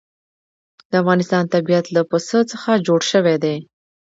[0.89, 3.55] د افغانستان طبیعت له پسه څخه جوړ شوی دی.